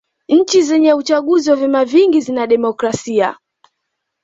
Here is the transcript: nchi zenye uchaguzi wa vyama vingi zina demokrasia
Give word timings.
nchi 0.29 0.61
zenye 0.61 0.93
uchaguzi 0.93 1.49
wa 1.49 1.55
vyama 1.55 1.85
vingi 1.85 2.21
zina 2.21 2.47
demokrasia 2.47 3.37